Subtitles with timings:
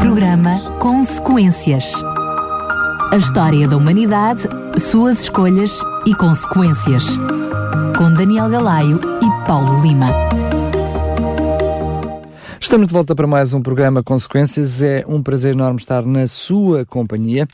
[0.00, 1.92] Programa Consequências.
[3.12, 4.44] A história da humanidade,
[4.78, 7.04] suas escolhas e consequências.
[7.98, 10.08] Com Daniel Galaio e Paulo Lima.
[12.58, 14.82] Estamos de volta para mais um programa Consequências.
[14.82, 17.46] É um prazer enorme estar na sua companhia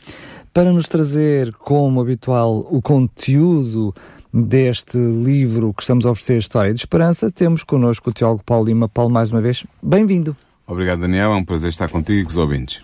[0.53, 3.93] para nos trazer, como habitual, o conteúdo
[4.33, 7.29] deste livro que estamos a oferecer, História de Esperança.
[7.29, 8.87] Temos connosco o Teólogo Paulo Lima.
[8.87, 10.33] Paulo, mais uma vez, bem-vindo.
[10.67, 11.31] Obrigado, Daniel.
[11.31, 12.81] É um prazer estar contigo e com os ouvintes.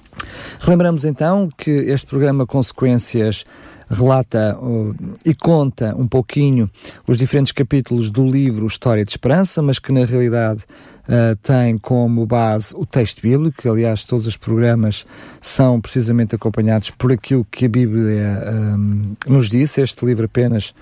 [0.59, 3.43] Relembramos então que este programa Consequências
[3.89, 4.95] relata uh,
[5.25, 6.69] e conta um pouquinho
[7.05, 10.61] os diferentes capítulos do livro História de Esperança, mas que na realidade
[11.03, 15.05] uh, tem como base o texto bíblico, que aliás todos os programas
[15.41, 18.41] são precisamente acompanhados por aquilo que a Bíblia
[18.77, 19.77] um, nos diz.
[19.77, 20.73] Este livro apenas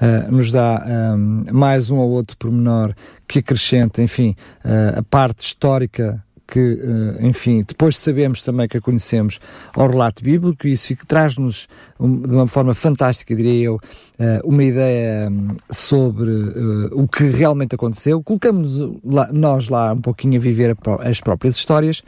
[0.00, 2.94] Uh, nos dá um, mais um ou outro pormenor
[3.26, 6.78] que acrescenta, enfim, uh, a parte histórica que,
[7.20, 9.38] enfim, depois sabemos também que a conhecemos
[9.74, 11.68] ao relato bíblico e isso traz-nos
[12.00, 13.80] de uma forma fantástica, diria eu,
[14.42, 16.30] uma ideia um, sobre
[16.92, 18.22] o que realmente aconteceu.
[18.22, 18.80] Colocamos
[19.30, 22.02] nós lá um pouquinho a viver as próprias histórias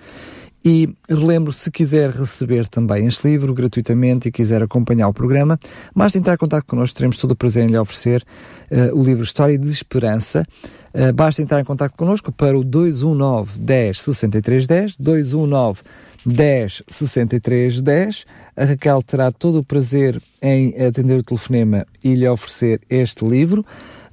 [0.64, 5.58] e relembro, se quiser receber também este livro gratuitamente e quiser acompanhar o programa,
[5.94, 8.22] basta entrar em contato connosco, teremos todo o prazer em lhe oferecer
[8.70, 10.46] uh, o livro História de Esperança.
[10.94, 15.80] Uh, basta entrar em contato connosco para o 219 10 63 10, 219
[16.26, 18.24] 10 63 10.
[18.56, 23.64] A Raquel terá todo o prazer em atender o telefonema e lhe oferecer este livro.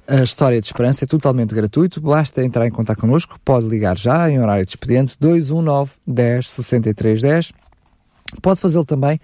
[0.08, 4.30] A História de Esperança é totalmente gratuito, basta entrar em contato connosco, pode ligar já
[4.30, 7.52] em horário de expediente 219 10 63 10.
[8.40, 9.20] Pode fazê-lo também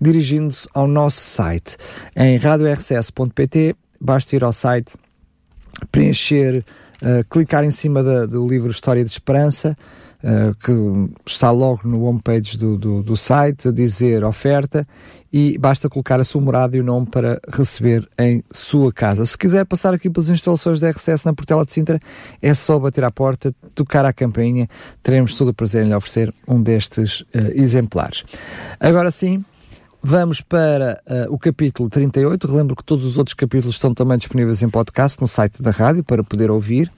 [0.00, 1.76] dirigindo-se ao nosso site.
[2.16, 4.94] Em radiorcs.pt, basta ir ao site,
[5.90, 6.64] preencher,
[7.02, 9.76] uh, clicar em cima da, do livro História de Esperança,
[10.22, 10.72] uh, que
[11.26, 14.86] está logo no homepage do, do, do site, a dizer oferta,
[15.32, 19.24] e basta colocar a sua morada e o nome para receber em sua casa.
[19.24, 21.98] Se quiser passar aqui pelas instalações da RCS na Portela de Sintra,
[22.40, 24.68] é só bater à porta, tocar à campainha,
[25.02, 28.24] teremos todo o prazer em lhe oferecer um destes uh, exemplares.
[28.78, 29.44] Agora sim,
[30.04, 32.48] Vamos para uh, o capítulo 38.
[32.48, 36.02] Relembro que todos os outros capítulos estão também disponíveis em podcast no site da rádio
[36.02, 36.90] para poder ouvir.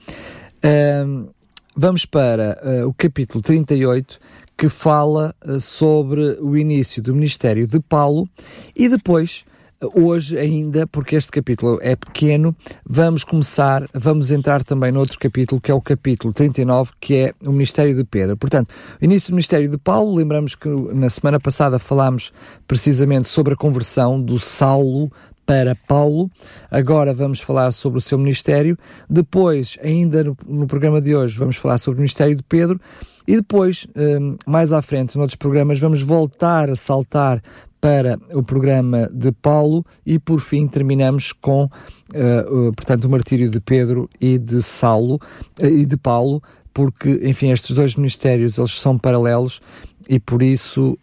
[1.75, 4.17] Vamos para uh, o capítulo 38,
[4.57, 8.29] que fala uh, sobre o início do ministério de Paulo
[8.73, 9.43] e depois,
[9.81, 15.19] uh, hoje ainda, porque este capítulo é pequeno, vamos começar, vamos entrar também no outro
[15.19, 18.37] capítulo, que é o capítulo 39, que é o ministério de Pedro.
[18.37, 22.31] Portanto, início do ministério de Paulo, lembramos que na semana passada falámos
[22.65, 25.11] precisamente sobre a conversão do Saulo
[25.45, 26.29] para Paulo.
[26.69, 28.77] Agora vamos falar sobre o seu ministério.
[29.09, 32.79] Depois, ainda no, programa de hoje, vamos falar sobre o ministério de Pedro.
[33.27, 37.41] E depois, um, mais à frente, noutros programas, vamos voltar a saltar
[37.81, 43.59] para o programa de Paulo e por fim terminamos com, uh, portanto, o martírio de
[43.59, 45.19] Pedro e de Saulo
[45.59, 46.41] uh, e de Paulo,
[46.73, 49.61] porque, enfim, estes dois ministérios eles são paralelos
[50.07, 50.97] e por isso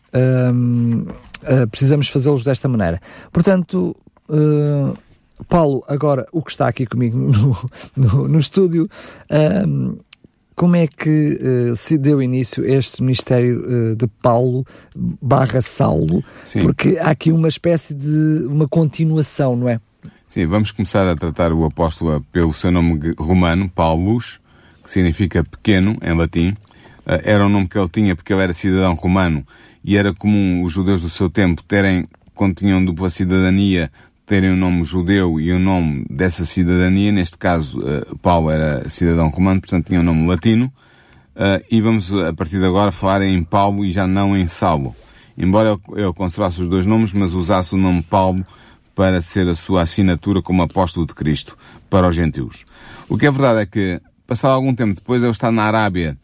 [0.53, 1.07] um,
[1.71, 3.01] precisamos fazê-los desta maneira.
[3.33, 3.97] Portanto,
[5.49, 8.89] Paulo, agora o que está aqui comigo no, no, no estúdio,
[9.67, 9.97] um,
[10.55, 11.39] como é que
[11.71, 16.23] uh, se deu início este ministério uh, de Paulo barra Saulo?
[16.45, 16.63] Sim.
[16.63, 19.81] Porque há aqui uma espécie de uma continuação, não é?
[20.29, 24.41] Sim, vamos começar a tratar o apóstolo pelo seu nome romano, Paulus,
[24.83, 26.51] que significa pequeno em latim.
[26.51, 29.45] Uh, era um nome que ele tinha porque ele era cidadão romano
[29.83, 33.91] e era comum os judeus do seu tempo terem, quando tinham dupla cidadania,
[34.33, 38.51] terem o um nome judeu e o um nome dessa cidadania, neste caso uh, Paulo
[38.51, 40.73] era cidadão romano, portanto tinha um nome latino,
[41.37, 44.97] uh, e vamos a partir de agora falar em Paulo e já não em Saulo.
[45.37, 48.43] Embora ele conservasse os dois nomes, mas usasse o nome Paulo
[48.95, 51.55] para ser a sua assinatura como apóstolo de Cristo
[51.91, 52.65] para os gentios.
[53.11, 56.17] O que é verdade é que, passado algum tempo depois, ele está na Arábia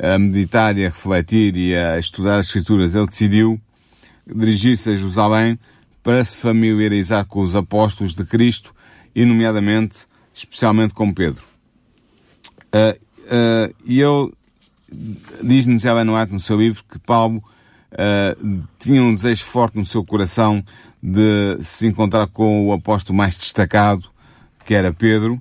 [0.00, 3.60] a meditar e a refletir e a estudar as Escrituras, ele decidiu
[4.32, 5.58] dirigir-se a Jerusalém
[6.08, 8.74] para se familiarizar com os apóstolos de Cristo
[9.14, 11.44] e, nomeadamente, especialmente com Pedro.
[12.72, 14.32] Uh, uh, e eu,
[15.42, 17.44] diz-nos Ellen White no seu livro, que Paulo
[17.92, 20.64] uh, tinha um desejo forte no seu coração
[21.02, 24.08] de se encontrar com o apóstolo mais destacado,
[24.64, 25.38] que era Pedro,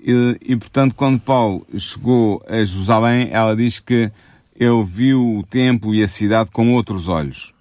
[0.00, 4.12] e, e, portanto, quando Paulo chegou a Jerusalém, ela diz que
[4.54, 7.52] ele viu o templo e a cidade com outros olhos.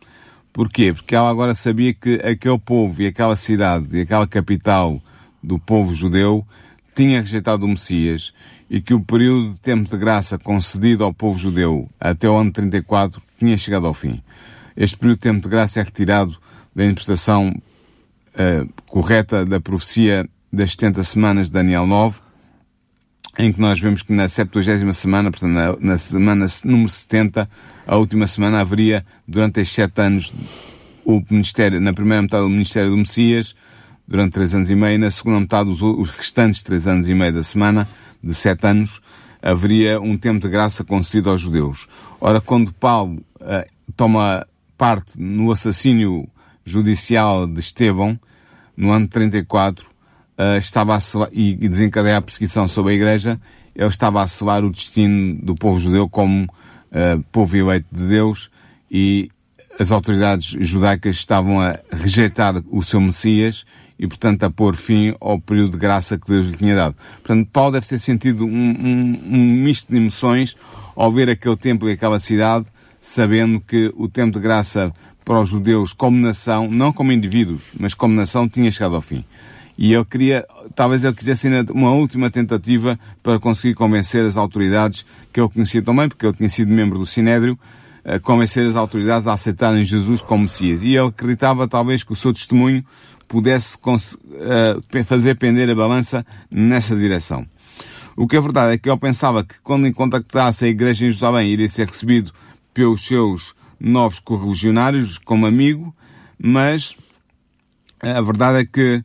[0.59, 0.91] Porquê?
[0.91, 5.01] Porque ela agora sabia que aquele povo e aquela cidade e aquela capital
[5.41, 6.45] do povo judeu
[6.93, 8.33] tinha rejeitado o Messias
[8.69, 12.51] e que o período de tempo de graça concedido ao povo judeu até o ano
[12.51, 14.21] 34 tinha chegado ao fim.
[14.75, 16.37] Este período de tempo de graça é retirado
[16.75, 17.55] da interpretação
[18.35, 22.19] uh, correta da profecia das 70 semanas de Daniel 9,
[23.39, 27.49] em que nós vemos que na 70 semana, portanto na, na, semana número 70,
[27.87, 30.33] a última semana haveria, durante estes sete anos,
[31.05, 33.55] o ministério, na primeira metade do ministério do Messias,
[34.05, 37.31] durante três anos e meio, na segunda metade, os, os restantes três anos e meio
[37.31, 37.87] da semana,
[38.21, 38.99] de sete anos,
[39.41, 41.87] haveria um tempo de graça concedido aos judeus.
[42.19, 43.65] Ora, quando Paulo uh,
[43.95, 44.45] toma
[44.77, 46.27] parte no assassínio
[46.65, 48.19] judicial de Estevão,
[48.75, 49.89] no ano 34,
[50.39, 53.39] uh, estava a soar, e, desencadear a perseguição sobre a Igreja,
[53.75, 58.49] ele estava a soar o destino do povo judeu como uh, povo eleito de Deus
[58.89, 59.29] e
[59.77, 63.65] as autoridades judaicas estavam a rejeitar o seu Messias
[63.97, 66.95] e, portanto, a pôr fim ao período de graça que Deus lhe tinha dado.
[67.23, 70.55] Portanto, Paulo deve ter sentido um, um, um misto de emoções
[70.95, 72.65] ao ver aquele templo e aquela cidade,
[72.99, 74.91] sabendo que o tempo de graça
[75.23, 79.23] para os judeus como nação, não como indivíduos, mas como nação, tinha chegado ao fim.
[79.81, 80.45] E eu queria,
[80.75, 85.81] talvez eu quisesse ainda uma última tentativa para conseguir convencer as autoridades, que eu conhecia
[85.81, 87.57] também, porque eu tinha sido membro do Sinédrio,
[88.03, 90.83] a convencer as autoridades a aceitarem Jesus como Messias.
[90.83, 92.83] E eu acreditava talvez que o seu testemunho
[93.25, 97.45] pudesse uh, fazer pender a balança nessa direção.
[98.17, 101.47] O que é verdade é que eu pensava que quando contactasse a igreja em Jerusalém
[101.47, 102.33] iria ser recebido
[102.73, 105.95] pelos seus novos correligionários como amigo,
[106.37, 106.97] mas
[108.01, 109.01] a verdade é que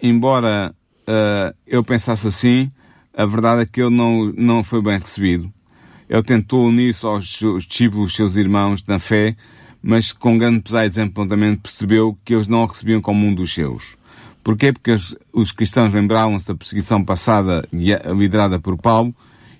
[0.00, 0.74] Embora
[1.08, 2.70] uh, eu pensasse assim,
[3.16, 5.52] a verdade é que ele não, não foi bem recebido.
[6.08, 9.36] Ele tentou unir-se aos discípulos, seus irmãos, na fé,
[9.82, 13.52] mas com grande pesar e desapontamento percebeu que eles não o recebiam como um dos
[13.52, 13.96] seus.
[14.42, 14.72] Porquê?
[14.72, 19.14] Porque os, os cristãos lembravam-se da perseguição passada liderada por Paulo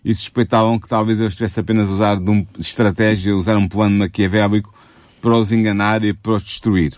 [0.05, 3.99] e suspeitavam que talvez ele estivesse apenas a usar de uma estratégia, usar um plano
[3.99, 4.75] maquiavélico
[5.23, 6.93] para os enganar e para os destruir.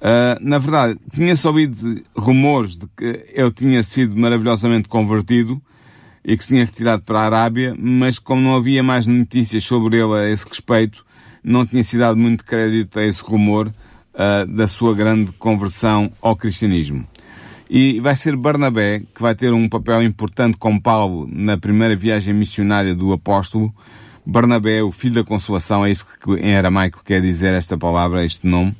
[0.00, 5.60] Uh, na verdade, tinha-se ouvido rumores de que ele tinha sido maravilhosamente convertido
[6.24, 9.98] e que se tinha retirado para a Arábia, mas como não havia mais notícias sobre
[9.98, 11.04] ele a esse respeito,
[11.44, 16.34] não tinha sido dado muito crédito a esse rumor uh, da sua grande conversão ao
[16.34, 17.06] cristianismo.
[17.68, 22.32] E vai ser Barnabé que vai ter um papel importante com Paulo na primeira viagem
[22.32, 23.72] missionária do apóstolo.
[24.24, 28.46] Barnabé, o filho da consolação, é isso que em aramaico quer dizer esta palavra, este
[28.46, 28.74] nome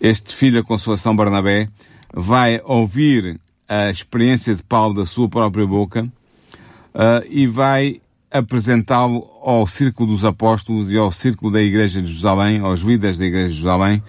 [0.00, 1.68] este filho da Consolação Barnabé
[2.12, 8.00] vai ouvir a experiência de Paulo da sua própria boca uh, e vai
[8.30, 13.24] apresentá-lo ao círculo dos apóstolos e ao círculo da Igreja de Jerusalém, aos líderes da
[13.24, 14.02] Igreja de Jerusalém,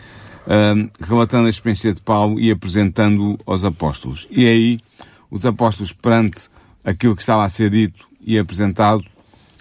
[0.46, 4.28] uh, relatando a experiência de Paulo e apresentando-o aos apóstolos.
[4.30, 4.80] E aí,
[5.30, 6.50] os apóstolos, perante
[6.84, 9.04] aquilo que estava a ser dito e apresentado,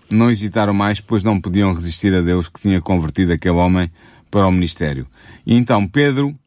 [0.09, 3.91] não hesitaram mais, pois não podiam resistir a Deus que tinha convertido aquele homem
[4.37, 5.07] para o ministério.
[5.47, 6.39] E então Pedro,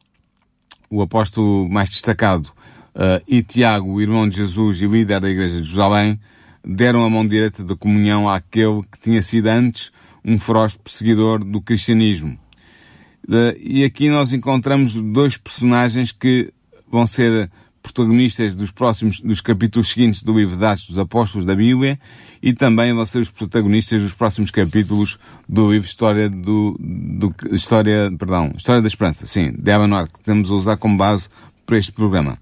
[0.88, 2.46] o apóstolo mais destacado,
[2.94, 6.20] uh, e Tiago, o irmão de Jesus e líder da igreja de Jerusalém,
[6.64, 9.90] deram a mão direita da comunhão àquele que tinha sido antes
[10.24, 12.38] um feroz perseguidor do cristianismo.
[13.28, 16.52] Uh, e aqui nós encontramos dois personagens que
[16.88, 17.50] vão ser
[17.90, 21.98] protagonistas dos próximos, dos capítulos seguintes do livro de Atos dos Apóstolos da Bíblia
[22.42, 28.10] e também vão ser os protagonistas dos próximos capítulos do livro História do, do História,
[28.18, 31.28] perdão, História da Esperança, sim, de Abanoir, que temos a usar como base
[31.66, 32.38] para este programa.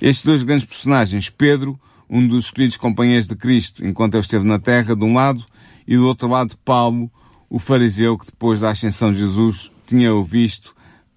[0.00, 1.78] Estes dois grandes personagens, Pedro,
[2.08, 5.44] um dos escolhidos companheiros de Cristo enquanto ele esteve na terra, de um lado,
[5.86, 7.10] e do outro lado, Paulo,
[7.48, 10.74] o fariseu que depois da ascensão de Jesus tinha o visto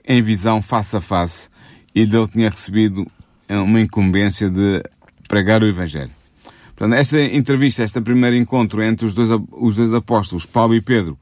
[0.08, 1.50] em visão face a face
[1.96, 3.10] e dele tinha recebido
[3.50, 4.84] uma incumbência de
[5.28, 6.12] pregar o Evangelho.
[6.76, 11.18] Portanto, esta entrevista, este primeiro encontro entre os dois, os dois apóstolos, Paulo e Pedro,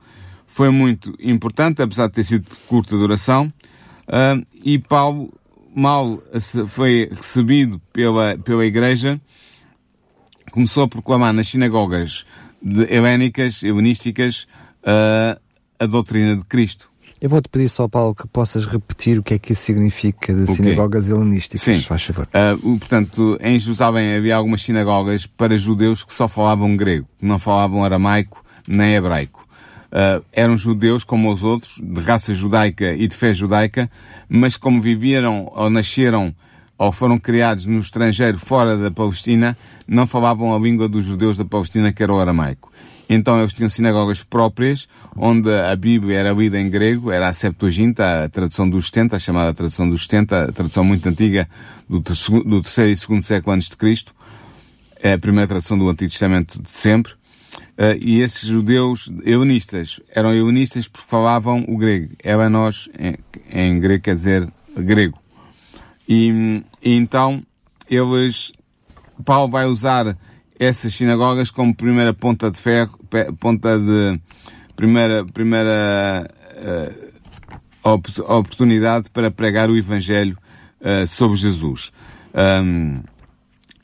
[0.48, 3.52] foi muito importante, apesar de ter sido de curta duração,
[4.08, 5.32] uh, e Paulo
[5.76, 6.22] mal
[6.68, 9.20] foi recebido pela, pela Igreja,
[10.52, 12.26] começou a proclamar nas sinagogas
[12.90, 14.48] helénicas, helenísticas,
[14.84, 15.40] uh,
[15.80, 16.93] a doutrina de Cristo.
[17.24, 20.46] Eu vou-te pedir só, Paulo, que possas repetir o que é que isso significa de
[20.46, 21.82] sinagogas helenísticas, Sim.
[21.82, 22.28] faz favor.
[22.28, 27.40] Uh, portanto, em Jerusalém havia algumas sinagogas para judeus que só falavam grego, que não
[27.40, 29.48] falavam aramaico nem hebraico.
[29.86, 33.90] Uh, eram judeus como os outros, de raça judaica e de fé judaica,
[34.28, 36.36] mas como viveram ou nasceram
[36.78, 41.46] ou foram criados no estrangeiro fora da Palestina, não falavam a língua dos judeus da
[41.46, 42.73] Palestina, que era o aramaico.
[43.10, 48.24] Então eles tinham sinagogas próprias, onde a Bíblia era lida em grego, era a Septuaginta,
[48.24, 51.48] a tradução dos 70, a chamada tradução dos 70, a tradução muito antiga
[51.88, 54.16] do, do terceiro e segundo século antes de Cristo.
[55.00, 57.14] É a primeira tradução do Antigo Testamento de sempre.
[57.74, 62.16] Uh, e esses judeus helenistas eram helenistas porque falavam o grego.
[62.24, 63.18] Elanos, em,
[63.52, 65.20] em grego, quer dizer grego.
[66.08, 67.44] E, e, então,
[67.90, 68.54] eles,
[69.26, 70.18] Paulo vai usar
[70.64, 72.98] essas sinagogas como primeira ponta de ferro,
[73.40, 74.20] ponta de,
[74.76, 76.30] primeira, primeira
[77.84, 80.38] uh, oportunidade para pregar o Evangelho
[80.82, 81.92] uh, sobre Jesus.
[82.34, 83.02] Um,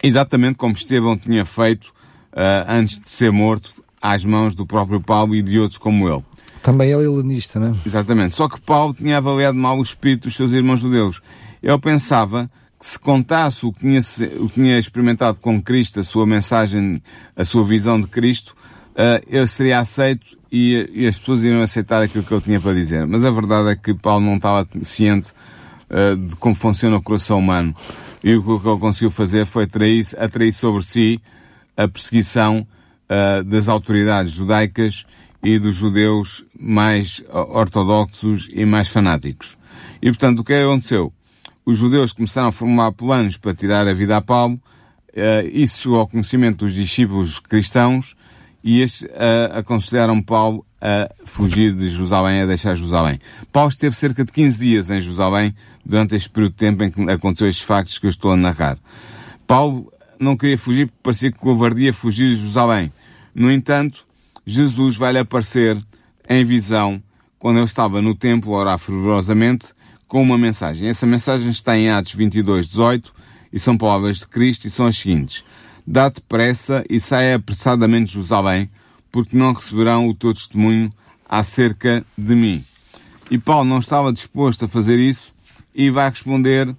[0.01, 1.87] exatamente como Estevão tinha feito
[2.33, 6.23] uh, antes de ser morto às mãos do próprio Paulo e de outros como ele.
[6.61, 7.75] Também ele é helenista, não é?
[7.85, 8.35] Exatamente.
[8.35, 11.21] Só que Paulo tinha avaliado mal o espírito dos seus irmãos judeus.
[11.63, 13.99] Ele pensava se contasse o que tinha,
[14.39, 17.01] o que tinha experimentado com Cristo, a sua mensagem,
[17.35, 18.55] a sua visão de Cristo,
[18.91, 22.73] uh, ele seria aceito e, e, as pessoas iriam aceitar aquilo que eu tinha para
[22.73, 23.05] dizer.
[23.05, 25.33] Mas a verdade é que Paulo não estava ciente
[25.89, 27.75] uh, de como funciona o coração humano.
[28.23, 31.21] E o que ele conseguiu fazer foi atrair, atrair sobre si
[31.75, 32.65] a perseguição
[33.09, 35.05] uh, das autoridades judaicas
[35.43, 39.57] e dos judeus mais ortodoxos e mais fanáticos.
[40.01, 41.13] E portanto, o que aconteceu?
[41.69, 45.99] Os judeus começaram a formular planos para tirar a vida a Paulo, uh, isso chegou
[45.99, 48.15] ao conhecimento dos discípulos cristãos,
[48.63, 53.19] e estes uh, aconselharam Paulo a fugir de Jerusalém, a deixar Jerusalém.
[53.51, 55.53] Paulo esteve cerca de 15 dias em Jerusalém
[55.85, 58.79] durante este período de tempo em que aconteceu estes factos que eu estou a narrar.
[59.45, 62.91] Paulo não queria fugir porque parecia que covardia fugir de Jerusalém.
[63.35, 64.07] No entanto,
[64.43, 65.77] Jesus vai-lhe aparecer
[66.27, 66.99] em visão
[67.37, 69.77] quando ele estava no templo a orar fervorosamente
[70.09, 70.89] com uma mensagem.
[70.89, 73.13] Essa mensagem está em Atos 22, 18
[73.53, 75.45] e são palavras de Cristo e são as seguintes.
[75.87, 78.69] Dá-te pressa e saia apressadamente Jerusalém,
[79.11, 80.91] porque não receberão o teu testemunho
[81.27, 82.65] acerca de mim.
[83.31, 85.31] E Paulo não estava disposto a fazer isso
[85.73, 86.75] e vai responder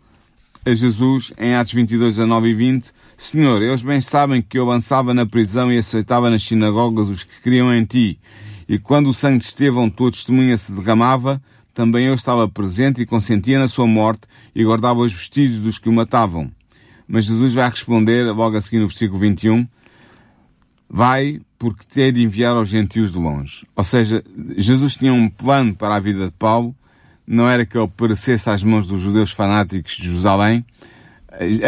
[0.67, 5.15] a Jesus em Atos 22, 19 e 20, Senhor, eles bem sabem que eu avançava
[5.15, 8.19] na prisão e aceitava nas sinagogas os que criam em ti.
[8.69, 11.41] E quando o sangue de Estevão, tua testemunha, se derramava,
[11.75, 14.23] também eu estava presente e consentia na sua morte
[14.55, 16.50] e guardava os vestidos dos que o matavam.
[17.07, 19.67] Mas Jesus vai responder, logo a seguir no versículo 21,
[20.93, 23.65] Vai, porque te hei de enviar aos gentios de longe.
[23.77, 24.25] Ou seja,
[24.57, 26.75] Jesus tinha um plano para a vida de Paulo,
[27.25, 30.65] não era que ele perecesse às mãos dos judeus fanáticos de Jerusalém,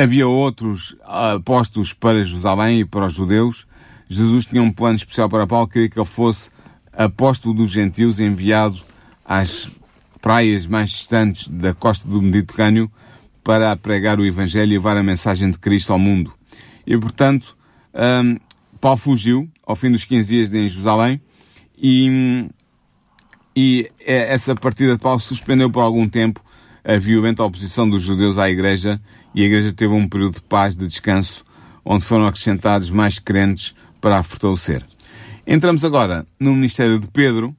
[0.02, 3.64] havia outros apóstolos para Jerusalém e para os judeus.
[4.08, 6.50] Jesus tinha um plano especial para Paulo, queria que ele fosse
[6.92, 8.80] apóstolo dos gentios enviado
[9.24, 9.70] às
[10.22, 12.90] praias mais distantes da costa do Mediterrâneo
[13.42, 16.32] para pregar o Evangelho e levar a mensagem de Cristo ao mundo.
[16.86, 17.56] E, portanto,
[17.92, 18.38] um,
[18.80, 21.20] Paulo fugiu ao fim dos 15 dias em Jerusalém
[21.76, 22.48] e,
[23.54, 26.42] e essa partida de Paulo suspendeu por algum tempo
[26.84, 29.00] a violenta oposição dos judeus à Igreja
[29.34, 31.44] e a Igreja teve um período de paz, de descanso,
[31.84, 34.84] onde foram acrescentados mais crentes para a fortalecer.
[35.44, 37.54] Entramos agora no ministério de Pedro,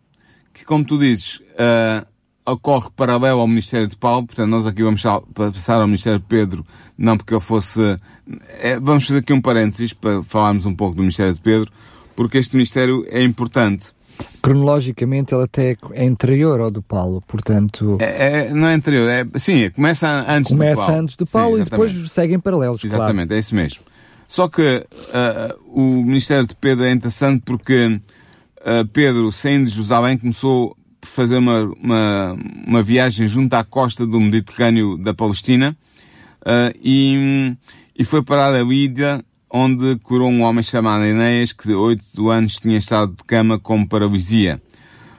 [0.54, 2.13] que, como tu dizes, uh,
[2.46, 5.04] ocorre paralelo ao ministério de Paulo, portanto nós aqui vamos
[5.36, 6.66] passar ao ministério de Pedro,
[6.98, 8.00] não porque eu fosse...
[8.60, 11.72] É, vamos fazer aqui um parênteses para falarmos um pouco do ministério de Pedro,
[12.16, 13.88] porque este ministério é importante.
[14.42, 17.98] Cronologicamente ele até é anterior ao do Paulo, portanto...
[18.00, 20.76] É, é, não é anterior, é, sim, começa antes começa do Paulo.
[20.76, 23.36] Começa antes do Paulo sim, e depois seguem paralelos, Exatamente, claro.
[23.36, 23.84] é isso mesmo.
[24.28, 28.00] Só que uh, o ministério de Pedro é interessante porque
[28.62, 30.76] uh, Pedro, saindo de Jerusalém, começou
[31.08, 35.76] fazer uma, uma, uma viagem junto à costa do Mediterrâneo da Palestina
[36.42, 37.56] uh, e,
[37.98, 42.58] e foi parar a Lídia, onde curou um homem chamado Enéas, que de oito anos
[42.58, 44.62] tinha estado de cama com paralisia.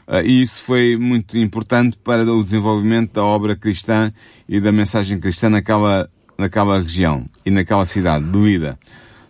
[0.07, 4.13] Uh, e isso foi muito importante para o desenvolvimento da obra cristã
[4.49, 8.79] e da mensagem cristã naquela, naquela região e naquela cidade de Lida.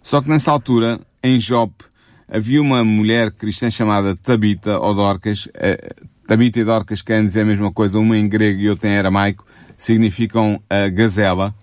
[0.02, 1.84] Só que nessa altura, em Jope,
[2.28, 5.46] havia uma mulher cristã chamada Tabita ou Dorcas.
[5.46, 8.96] Uh, Tabita e Dorcas querem dizer a mesma coisa, uma em grego e outra em
[8.96, 11.54] aramaico, significam a gazela.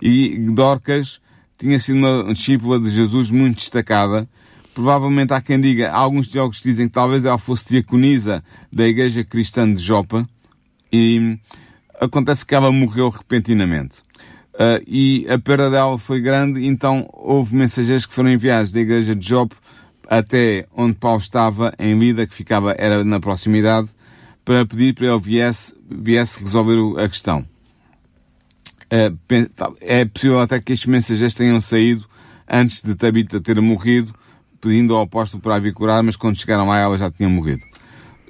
[0.00, 1.20] E Dorcas
[1.58, 4.28] tinha sido uma discípula de Jesus muito destacada.
[4.74, 8.42] Provavelmente há quem diga, alguns teólogos dizem que talvez ela fosse diaconisa
[8.72, 10.26] da Igreja Cristã de Jopa.
[10.92, 11.38] E
[12.00, 13.98] acontece que ela morreu repentinamente.
[14.54, 19.14] Uh, e a perda dela foi grande, então houve mensageiros que foram enviados da Igreja
[19.14, 19.56] de Jope
[20.08, 23.88] até onde Paulo estava, em Lida, que ficava, era na proximidade,
[24.44, 27.44] para pedir para ele viesse, viesse resolver a questão.
[28.90, 29.12] É,
[29.80, 32.06] é possível até que estes mensageiros tenham saído
[32.48, 34.14] antes de Tabita ter morrido,
[34.60, 37.64] pedindo ao apóstolo para a vir curar, mas quando chegaram lá ela já tinha morrido.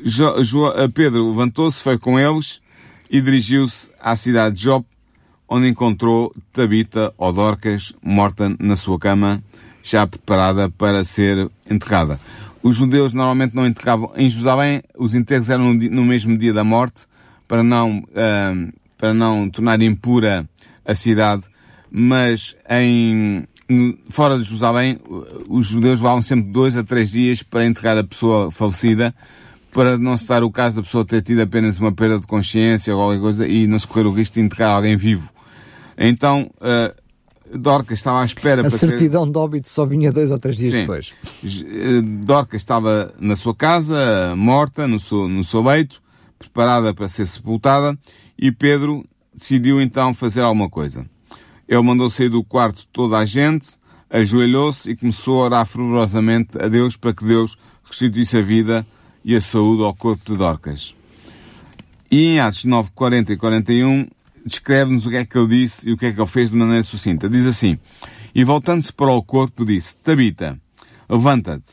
[0.02, 2.60] Jo, jo, Pedro levantou-se, foi com eles
[3.10, 4.88] e dirigiu-se à cidade de Jope,
[5.48, 9.42] onde encontrou Tabita ou Dorcas morta na sua cama,
[9.82, 12.18] já preparada para ser enterrada.
[12.64, 17.02] Os judeus normalmente não enterravam, em Jerusalém os enterros eram no, mesmo dia da morte,
[17.46, 20.48] para não, uh, para não tornar impura
[20.82, 21.44] a cidade,
[21.90, 23.44] mas em,
[24.08, 24.98] fora de Jerusalém,
[25.46, 29.14] os judeus levavam sempre dois a três dias para enterrar a pessoa falecida,
[29.70, 32.96] para não se dar o caso da pessoa ter tido apenas uma perda de consciência
[32.96, 35.30] ou qualquer coisa e não se correr o risco de enterrar alguém vivo.
[35.98, 37.03] Então, uh,
[37.52, 39.32] Dorcas estava à espera a para certidão ser...
[39.32, 40.80] de óbito só vinha dois ou três dias Sim.
[40.80, 41.12] depois.
[41.44, 46.02] Eh, Dorcas estava na sua casa, morta, no seu, no seu leito,
[46.38, 47.98] preparada para ser sepultada,
[48.38, 51.06] e Pedro decidiu então fazer alguma coisa.
[51.68, 53.70] Ele mandou sair do quarto toda a gente,
[54.10, 58.86] ajoelhou-se e começou a orar fervorosamente a Deus para que Deus restituísse a vida
[59.24, 60.94] e a saúde ao corpo de Dorcas.
[62.10, 64.06] E em Atos 9, 40 e 41,
[64.44, 66.56] descreve-nos o que é que ele disse e o que é que ele fez de
[66.56, 67.28] maneira sucinta.
[67.28, 67.78] Diz assim,
[68.34, 70.58] e voltando-se para o corpo, disse, Tabita,
[71.08, 71.72] levanta-te.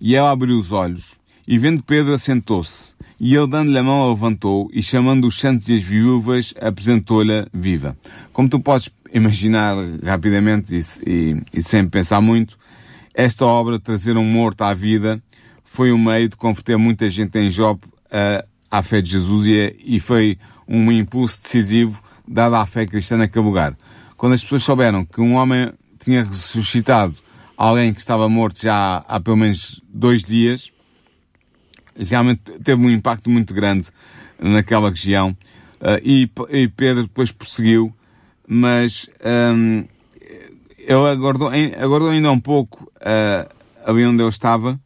[0.00, 1.14] E ela abriu os olhos,
[1.46, 2.94] e vendo Pedro, assentou-se.
[3.18, 7.46] E ele, dando-lhe a mão, a levantou, e chamando os santos e as viúvas, apresentou-lhe
[7.52, 7.96] viva.
[8.32, 12.58] Como tu podes imaginar rapidamente e, e, e sem pensar muito,
[13.12, 15.22] esta obra, trazer um morto à vida,
[15.64, 19.76] foi um meio de converter muita gente em Job uh, à fé de Jesus e,
[19.84, 23.76] e foi um impulso decisivo dado à fé cristã naquele lugar.
[24.16, 27.14] Quando as pessoas souberam que um homem tinha ressuscitado
[27.56, 30.70] alguém que estava morto já há, há pelo menos dois dias,
[31.96, 33.88] realmente teve um impacto muito grande
[34.38, 35.36] naquela região.
[35.80, 37.94] Uh, e, e, Pedro depois prosseguiu,
[38.46, 39.08] mas
[39.54, 39.84] um,
[40.78, 44.80] ele aguardou, aguardou ainda um pouco uh, ali onde eu estava,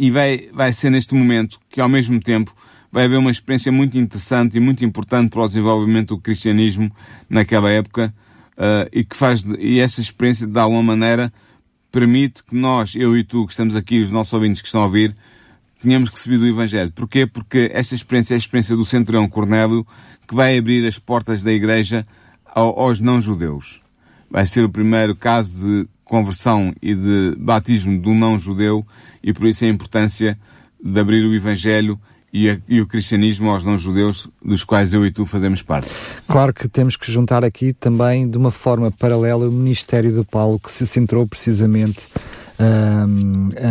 [0.00, 2.56] e vai, vai ser neste momento que, ao mesmo tempo,
[2.90, 6.90] vai haver uma experiência muito interessante e muito importante para o desenvolvimento do cristianismo
[7.28, 8.12] naquela época
[8.56, 11.30] uh, e que faz, e essa experiência, de alguma maneira,
[11.92, 14.86] permite que nós, eu e tu, que estamos aqui, os nossos ouvintes que estão a
[14.86, 15.14] ouvir,
[15.78, 16.90] tenhamos recebido o Evangelho.
[16.92, 17.26] Porquê?
[17.26, 19.86] Porque esta experiência é a experiência do centurião Cornélio
[20.26, 22.06] que vai abrir as portas da igreja
[22.46, 23.82] aos não-judeus.
[24.30, 28.84] Vai ser o primeiro caso de conversão e de batismo do não-judeu
[29.22, 30.36] e por isso a importância
[30.82, 31.96] de abrir o Evangelho
[32.32, 35.88] e, a, e, o cristianismo aos não-judeus, dos quais eu e tu fazemos parte.
[36.26, 40.58] Claro que temos que juntar aqui também, de uma forma paralela, o ministério do Paulo,
[40.58, 42.06] que se centrou precisamente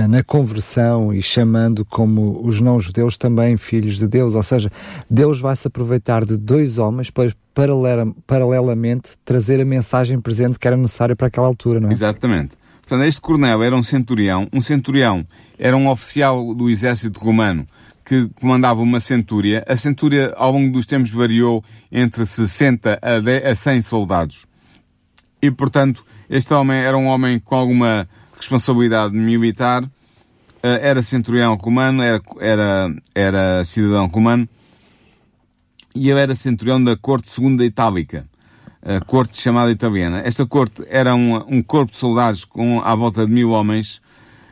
[0.10, 4.36] na conversão e chamando como os não-judeus também filhos de Deus.
[4.36, 4.71] Ou seja,
[5.10, 10.67] Deus vai se aproveitar de dois homens para paralela, paralelamente trazer a mensagem presente que
[10.67, 11.91] era necessária para aquela altura, não é?
[11.91, 12.58] Exatamente.
[12.82, 14.47] Portanto, este Cornélio era um centurião.
[14.52, 15.25] Um centurião
[15.60, 17.67] era um oficial do exército romano
[18.04, 19.63] que comandava uma centúria.
[19.67, 24.47] A centúria, ao longo dos tempos, variou entre 60 a, 10, a 100 soldados.
[25.39, 29.84] E, portanto, este homem era um homem com alguma responsabilidade militar,
[30.63, 34.47] eh, era centurião romano, era, era, era cidadão romano,
[35.93, 38.25] e ele era centurião da corte segunda itálica
[38.82, 40.21] a corte chamada italiana.
[40.23, 43.97] Esta corte era um, um corpo de soldados com à volta de mil homens,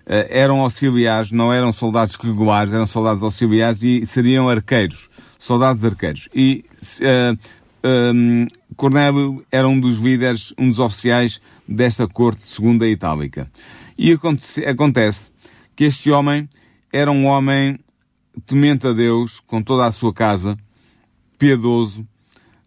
[0.05, 6.27] uh, eram auxiliares, não eram soldados regulares, eram soldados auxiliares e seriam arqueiros, soldados arqueiros.
[6.33, 6.65] E
[7.01, 7.37] uh,
[8.13, 8.47] um,
[8.77, 13.51] Cornélio era um dos líderes, um dos oficiais desta corte segunda itálica.
[13.97, 15.31] E acontece, acontece
[15.75, 16.47] que este homem
[16.93, 17.79] era um homem
[18.45, 20.55] temente a Deus, com toda a sua casa,
[21.39, 22.07] piedoso,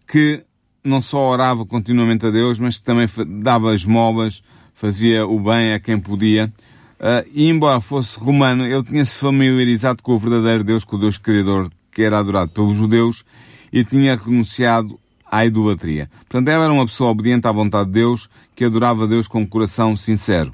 [0.06, 0.42] que
[0.82, 3.06] não só orava continuamente a Deus, mas que também
[3.40, 4.42] dava esmolas,
[4.74, 6.52] fazia o bem a quem podia.
[6.98, 11.18] Uh, e embora fosse romano, ele tinha-se familiarizado com o verdadeiro Deus, com o Deus
[11.18, 13.24] Criador, que era adorado pelos judeus,
[13.72, 14.98] e tinha renunciado
[15.30, 16.10] à idolatria.
[16.28, 19.46] Portanto, ele era uma pessoa obediente à vontade de Deus, que adorava Deus com um
[19.46, 20.52] coração sincero.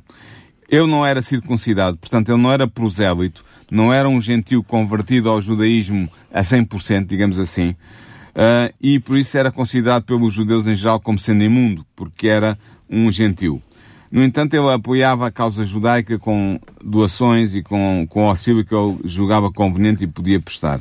[0.68, 5.40] Ele não era circuncidado, portanto, ele não era prosélito, não era um gentil convertido ao
[5.40, 11.00] judaísmo a 100%, digamos assim, uh, e por isso era considerado pelos judeus em geral
[11.00, 12.58] como sendo imundo, porque era
[12.90, 13.62] um gentil.
[14.10, 18.98] No entanto, ele apoiava a causa judaica com doações e com, com auxílio que ele
[19.04, 20.80] julgava conveniente e podia prestar.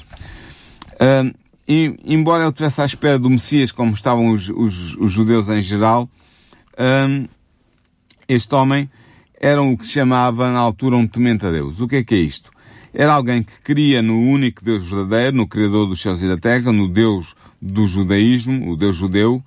[0.93, 1.33] Uh,
[1.67, 5.61] e, embora ele estivesse à espera do Messias, como estavam os, os, os judeus em
[5.61, 6.09] geral,
[6.73, 7.29] uh,
[8.27, 8.89] este homem
[9.39, 11.79] era o que se chamava na altura um temente a Deus.
[11.79, 12.51] O que é que é isto?
[12.93, 16.71] Era alguém que cria no único Deus verdadeiro, no Criador dos céus e da terra,
[16.71, 19.43] no Deus do judaísmo, o Deus judeu,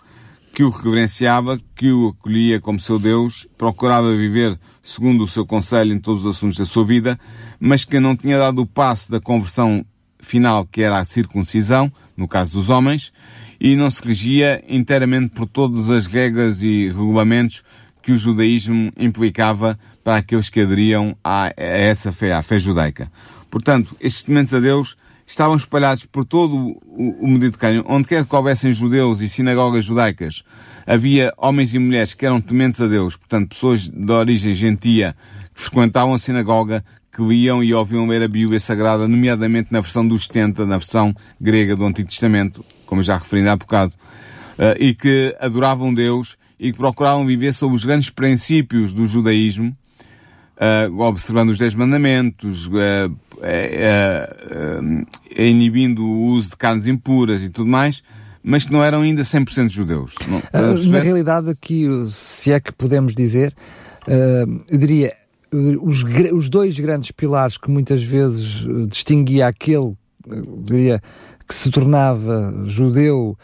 [0.52, 5.94] que o reverenciava, que o acolhia como seu Deus, procurava viver segundo o seu conselho
[5.94, 7.18] em todos os assuntos da sua vida,
[7.58, 9.84] mas que não tinha dado o passo da conversão
[10.20, 13.12] final, que era a circuncisão, no caso dos homens,
[13.60, 17.62] e não se regia inteiramente por todas as regras e regulamentos
[18.02, 23.10] que o judaísmo implicava para aqueles que aderiam a, essa fé, à fé judaica.
[23.50, 28.72] Portanto, estes tementes a Deus estavam espalhados por todo o Mediterrâneo, onde quer que houvessem
[28.72, 30.42] judeus e sinagogas judaicas,
[30.86, 35.14] havia homens e mulheres que eram tementes a Deus, portanto, pessoas de origem gentia,
[35.54, 36.82] que frequentavam a sinagoga,
[37.18, 41.12] que liam e ouviam ler a Bíblia Sagrada, nomeadamente na versão dos 70, na versão
[41.40, 46.70] grega do Antigo Testamento, como já referi há bocado, uh, e que adoravam Deus e
[46.70, 49.76] que procuravam viver sob os grandes princípios do judaísmo,
[50.58, 53.16] uh, observando os Dez Mandamentos, uh,
[55.36, 58.00] inibindo o uso de carnes impuras e tudo mais,
[58.44, 60.14] mas que não eram ainda 100% judeus.
[60.28, 60.40] Não,
[60.86, 63.54] Na realidade, aqui, se é que podemos dizer,
[64.68, 65.12] eu diria,
[65.52, 71.02] os, os dois grandes pilares que muitas vezes distinguia aquele, eu diria,
[71.46, 73.36] que se tornava judeu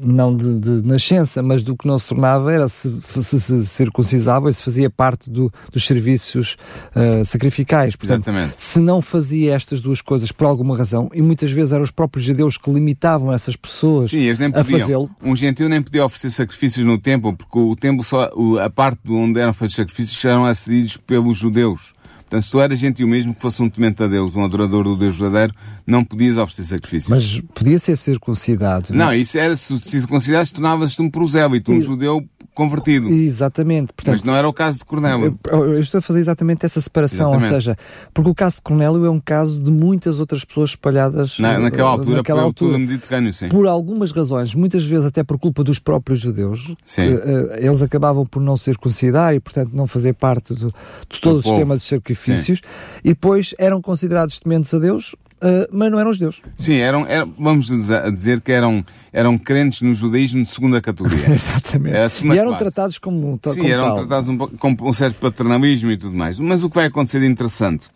[0.00, 4.48] não de, de, nascença, mas do que não se tornava era se se, se circuncisava
[4.48, 6.56] e se fazia parte do, dos serviços
[6.94, 7.96] uh, sacrificais.
[7.96, 8.54] Portanto, Exatamente.
[8.58, 12.24] se não fazia estas duas coisas por alguma razão, e muitas vezes eram os próprios
[12.24, 15.10] judeus que limitavam essas pessoas Sim, eles nem a fazê-lo.
[15.22, 18.30] Um gentil nem podia oferecer sacrifícios no templo, porque o templo só,
[18.62, 21.94] a parte onde eram feitos sacrifícios eram acedidos pelos judeus.
[22.28, 24.96] Portanto, se tu eras gentil mesmo que fosse um temente a Deus, um adorador do
[24.96, 25.54] Deus verdadeiro,
[25.86, 27.08] não podias oferecer sacrifícios.
[27.08, 28.92] Mas podia ser circuncidado.
[28.92, 32.20] Não, isso era, se circuncidaste, tornavas-te um prosélito, um E- judeu
[32.56, 33.12] convertido.
[33.12, 33.92] Exatamente.
[33.92, 35.38] Portanto, Mas não era o caso de Cornélio.
[35.46, 37.44] Eu, estou a fazer exatamente essa separação, Exatamente.
[37.54, 37.76] ou seja,
[38.14, 41.90] porque o caso de Cornélio é um caso de muitas outras pessoas espalhadas Na, naquela
[41.90, 42.70] eh, altura, naquela pelo altura.
[42.72, 43.48] todo o Mediterrâneo, sim.
[43.50, 47.08] Por algumas razões, muitas vezes até por culpa dos próprios judeus, Sim.
[47.18, 50.68] que, eh, eles acabavam por não circuncidar e, portanto, não fazer parte do,
[51.10, 51.54] de todo o povo.
[51.54, 52.62] sistema de sacrifícios,
[53.04, 56.40] e depois eram considerados tementes a Deus, eh, mas não eram os deuses.
[56.56, 61.28] Sim, eram, eram- vamos dizer que eram, eram crentes no judaísmo de segunda categoria.
[61.30, 61.96] Exatamente.
[61.96, 62.64] É a segunda e eram classe.
[62.64, 63.96] tratados como, Sim, como eram tal.
[63.96, 66.38] tratados um com um certo paternalismo e tudo mais.
[66.38, 67.88] Mas o que vai acontecer de interessante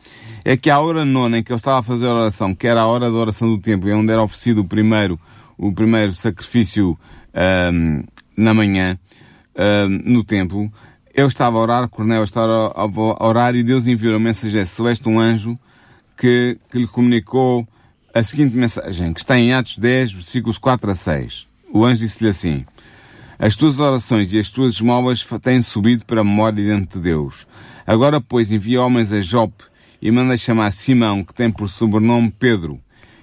[0.44, 2.81] é que à hora nona em que ele estava a fazer a oração, que era
[2.81, 5.18] a hora da oração do templo, e onde era oferecido o primeiro,
[5.59, 6.98] o primeiro sacrifício
[7.35, 8.03] ahm,
[8.37, 8.98] na manhã,
[9.57, 10.70] ahm, no templo,
[11.14, 15.18] eu estava a orar, Cornélio estava a, orar e Deus enviou a mensageiro celeste, um
[15.18, 15.55] anjo,
[16.20, 17.66] que, que lhe comunicou
[18.12, 21.46] a seguinte mensagem, que está em Atos 10, versículos 4 a 6.
[21.72, 22.66] O anjo disse-lhe assim,
[23.38, 27.46] as tuas orações e as tuas esmolas têm subido para a memória diante de Deus.
[27.87, 29.64] Agora, pois, envia homens a Jope
[30.02, 32.78] e manda chamar Simão, que tem por sobrenome Pedro.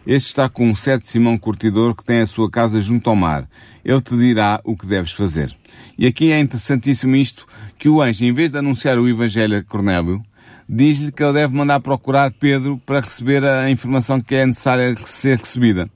[0.06, 3.48] Este está com um certo Simão curtidor que tem a sua casa junto ao mar.
[3.86, 5.56] Ele te dirá o que deves fazer.
[6.00, 7.46] E aqui é interessantíssimo isto,
[7.78, 10.24] que o anjo, em vez de anunciar o Evangelho a Cornélio,
[10.68, 15.38] diz-lhe que ele deve mandar procurar Pedro para receber a informação que é necessária ser
[15.38, 15.90] recebida.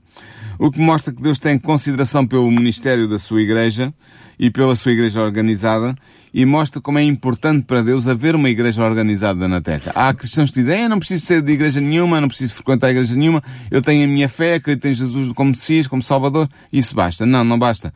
[0.58, 3.92] O que mostra que Deus tem consideração pelo ministério da sua igreja
[4.38, 5.94] e pela sua igreja organizada
[6.32, 9.92] e mostra como é importante para Deus haver uma igreja organizada na Terra.
[9.94, 13.14] Há cristãos que dizem, eu não preciso ser de igreja nenhuma, não preciso frequentar igreja
[13.14, 17.26] nenhuma, eu tenho a minha fé, acredito em Jesus como Messias, como Salvador, isso basta.
[17.26, 17.92] Não, não basta.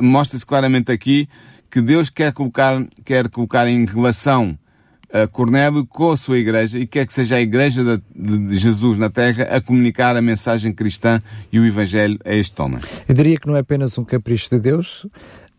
[0.00, 1.28] Mostra-se claramente aqui
[1.70, 4.58] que Deus quer colocar, quer colocar em relação
[5.12, 8.98] a Cornélio com a sua igreja e quer que seja a igreja de, de Jesus
[8.98, 11.20] na terra a comunicar a mensagem cristã
[11.52, 12.80] e o evangelho a este homem.
[13.08, 15.06] Eu diria que não é apenas um capricho de Deus,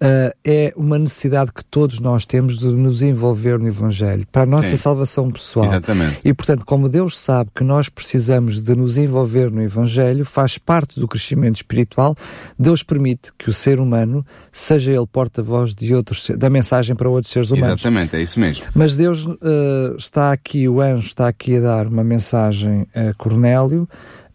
[0.02, 4.46] uh, é uma necessidade que todos nós temos de nos envolver no Evangelho, para a
[4.46, 4.78] nossa Sim.
[4.78, 5.66] salvação pessoal.
[5.66, 6.20] Exatamente.
[6.26, 11.00] E, portanto, como Deus sabe que nós precisamos de nos envolver no Evangelho, faz parte
[11.00, 12.16] do crescimento espiritual,
[12.58, 17.32] Deus permite que o ser humano seja ele porta-voz de outros, da mensagem para outros
[17.32, 17.82] seres humanos.
[17.82, 18.66] Exatamente, é isso mesmo.
[18.74, 23.88] Mas Deus eh, está aqui, o anjo está aqui a dar uma mensagem a Cornélio,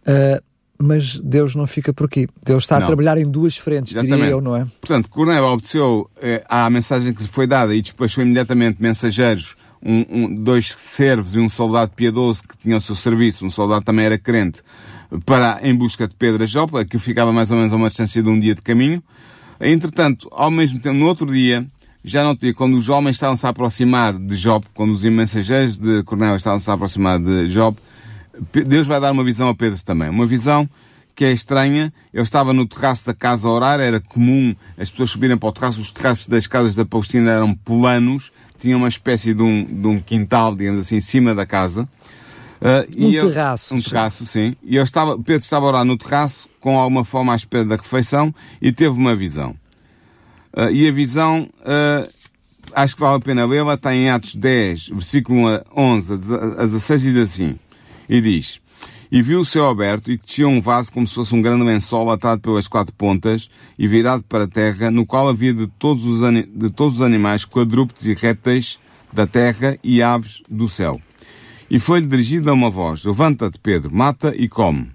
[0.06, 0.40] eh,
[0.78, 2.28] mas Deus não fica por aqui.
[2.44, 2.84] Deus está Não.
[2.84, 4.30] a trabalhar em duas frentes, diria Exatamente.
[4.32, 4.66] eu, não é?
[4.80, 10.04] Portanto, Cornélio obedeceu eh, à mensagem que lhe foi dada e despachou imediatamente mensageiros, um,
[10.08, 14.04] um- dois servos e um soldado piedoso que tinham o seu serviço, um soldado também
[14.06, 14.62] era crente,
[15.24, 18.22] para, em busca de Pedro a Jopa, que ficava mais ou menos a uma distância
[18.22, 19.02] de um dia de caminho.
[19.60, 21.66] Entretanto, ao mesmo tempo, no outro dia,
[22.04, 26.02] já não tinha, quando os homens estavam-se a aproximar de Job, quando os mensageiros de
[26.02, 27.76] Cornélio estavam-se a aproximar de Job,
[28.66, 30.08] Deus vai dar uma visão a Pedro também.
[30.08, 30.68] Uma visão
[31.14, 31.92] que é estranha.
[32.12, 35.52] Ele estava no terraço da casa a orar, era comum as pessoas subirem para o
[35.52, 35.80] terraço.
[35.80, 39.98] Os terraços das casas da Palestina eram planos, tinham uma espécie de um, de um
[39.98, 41.88] quintal, digamos assim, em cima da casa.
[42.60, 43.74] Ah, Um e terraço.
[43.74, 44.54] Um terraço, sim.
[44.62, 47.76] E eu estava, Pedro estava a orar no terraço, com alguma forma à espera da
[47.76, 49.56] refeição, e teve uma visão.
[50.52, 52.06] Ah, e a visão, ah,
[52.74, 55.40] acho que vale a pena lê-la, está em Atos 10, versículo
[55.74, 56.12] 11
[56.58, 57.58] a 16 e diz assim.
[58.08, 58.60] E diz,
[59.10, 61.64] E viu o céu aberto e que descia um vaso como se fosse um grande
[61.64, 66.04] lençol atado pelas quatro pontas e virado para a terra, no qual havia de todos
[66.04, 68.78] os, de todos os animais, quadrúpedes e répteis
[69.12, 71.00] da terra e aves do céu.
[71.70, 74.90] E foi-lhe dirigida uma voz, levanta-te, Pedro, mata e come.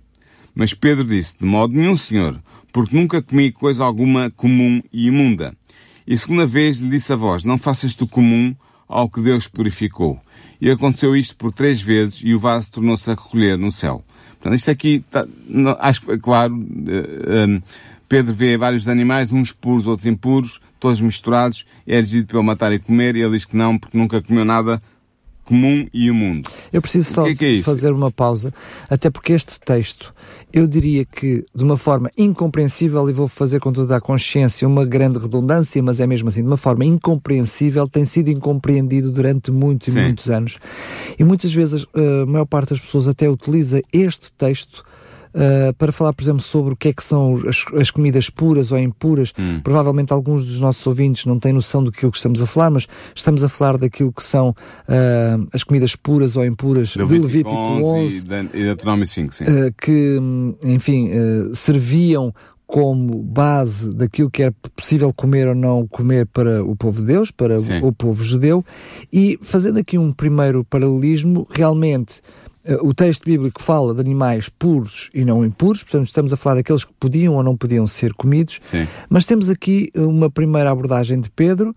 [0.55, 5.53] Mas Pedro disse, de modo nenhum, senhor, porque nunca comi coisa alguma comum e imunda.
[6.07, 8.55] E segunda vez lhe disse a voz, não faças tu comum
[8.87, 10.19] ao que Deus purificou.
[10.61, 14.03] E aconteceu isto por três vezes e o vaso tornou-se a recolher no céu.
[14.39, 17.61] Portanto, isto aqui, tá, não, acho que, claro, uh, um,
[18.07, 22.73] Pedro vê vários animais, uns puros, outros impuros, todos misturados, é exigido para ele matar
[22.73, 24.81] e comer, e ele diz que não, porque nunca comeu nada
[25.45, 26.49] comum e imundo.
[26.71, 28.53] Eu preciso só que é que é fazer uma pausa,
[28.89, 30.13] até porque este texto,
[30.53, 34.85] eu diria que de uma forma incompreensível, e vou fazer com toda a consciência uma
[34.85, 39.95] grande redundância, mas é mesmo assim, de uma forma incompreensível, tem sido incompreendido durante muitos
[39.95, 40.57] e muitos anos.
[41.17, 44.83] E muitas vezes a maior parte das pessoas até utiliza este texto
[45.33, 48.71] uh, para falar, por exemplo, sobre o que é que são as, as comidas puras
[48.71, 49.33] ou impuras.
[49.37, 49.59] Hum.
[49.63, 53.43] Provavelmente alguns dos nossos ouvintes não têm noção do que estamos a falar, mas estamos
[53.43, 58.21] a falar daquilo que são uh, as comidas puras ou impuras de Levítico 11 e
[58.21, 59.43] de Deuteronômio 5, sim.
[59.45, 60.17] Uh, que,
[60.63, 61.09] enfim,
[61.53, 62.33] serviam
[62.71, 67.29] como base daquilo que era possível comer ou não comer para o povo de Deus,
[67.29, 67.81] para Sim.
[67.83, 68.63] o povo judeu,
[69.11, 72.21] e fazendo aqui um primeiro paralelismo, realmente
[72.81, 76.83] o texto bíblico fala de animais puros e não impuros, portanto estamos a falar daqueles
[76.83, 78.87] que podiam ou não podiam ser comidos, Sim.
[79.09, 81.75] mas temos aqui uma primeira abordagem de Pedro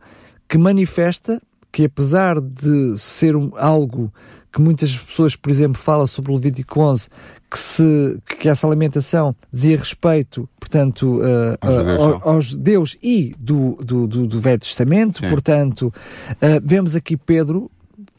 [0.48, 1.40] que manifesta
[1.74, 4.12] que apesar de ser algo
[4.52, 7.08] que muitas pessoas, por exemplo, falam sobre o Levítico 11,
[7.50, 13.76] que, se, que essa alimentação dizia respeito, portanto, uh, aos, uh, aos Deus e do,
[13.82, 15.28] do, do, do Velho Testamento, Sim.
[15.28, 15.92] portanto,
[16.30, 17.68] uh, vemos aqui Pedro,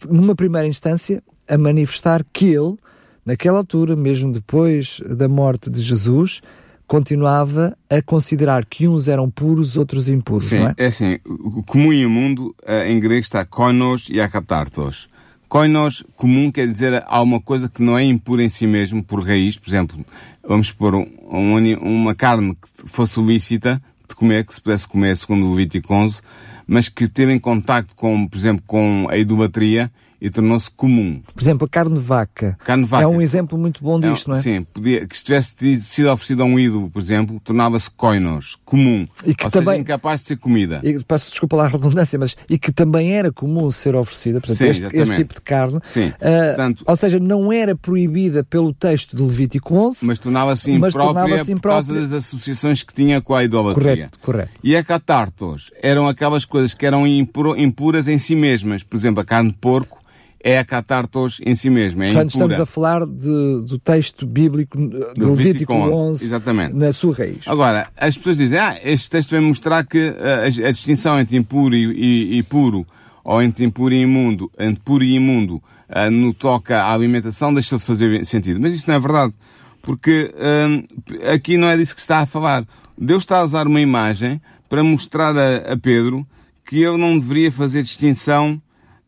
[0.09, 2.77] numa primeira instância, a manifestar que ele,
[3.25, 6.41] naquela altura, mesmo depois da morte de Jesus,
[6.87, 10.73] continuava a considerar que uns eram puros, outros impuros, Sim, é?
[10.77, 15.09] é assim, o comum e imundo, eh, em grego está koinos e akatartos.
[15.47, 19.23] Koinos, comum, quer dizer há uma coisa que não é impura em si mesmo, por
[19.23, 20.05] raiz, por exemplo,
[20.47, 25.15] vamos pôr um, um, uma carne que fosse lícita de comer, que se pudesse comer
[25.17, 26.21] segundo o Levítico 11,
[26.67, 29.91] mas que teve em contacto com, por exemplo, com a idolatria,
[30.25, 31.21] e tornou-se comum.
[31.35, 32.57] Por exemplo, a carne de vaca.
[32.63, 33.03] Carne de vaca.
[33.03, 34.41] É um exemplo muito bom é disto, é, não é?
[34.41, 39.07] Sim, podia, que se tivesse sido oferecido a um ídolo, por exemplo, tornava-se coinos, comum.
[39.23, 40.81] E que ou também, seja, incapaz de ser comida.
[40.83, 44.57] E, peço desculpa lá a redundância, mas e que também era comum ser oferecida, portanto,
[44.57, 45.79] Sim, este, este, tipo de carne.
[45.83, 46.07] Sim.
[46.07, 51.03] Uh, Portanto, ou seja, não era proibida pelo texto de Levítico 11, mas tornava-se imprópria
[51.03, 53.95] tornava por causa das associações que tinha com a idolatria.
[53.95, 54.51] Correto, correto.
[54.63, 58.81] E a catartos eram aquelas coisas que eram impuras em si mesmas.
[58.81, 60.03] Por exemplo, a carne de porco
[60.45, 64.77] é a catartos em si mesmo, é Portanto, estamos a falar de, do texto bíblico
[64.77, 66.75] de Levítico 11, exatamente.
[66.75, 67.47] na sua raiz.
[67.47, 71.35] Agora, as pessoas dizem, ah, este texto vem mostrar que a, a, a distinção entre
[71.35, 72.85] impuro e, e, e, puro,
[73.23, 77.79] ou entre impuro e imundo, entre puro e imundo, uh, no toca à alimentação, deixou
[77.79, 78.59] de fazer sentido.
[78.61, 79.33] Mas isso não é verdade,
[79.81, 82.67] porque uh, aqui não é disso que se está a falar.
[82.95, 86.23] Deus está a usar uma imagem para mostrar a, a Pedro
[86.63, 88.61] que ele não deveria fazer distinção